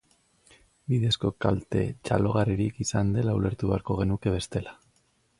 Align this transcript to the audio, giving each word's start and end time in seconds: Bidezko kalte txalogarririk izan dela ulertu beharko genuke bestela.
Bidezko 0.93 1.29
kalte 1.45 1.83
txalogarririk 2.09 2.79
izan 2.85 3.11
dela 3.17 3.35
ulertu 3.41 3.69
beharko 3.73 3.99
genuke 3.99 4.33
bestela. 4.37 4.75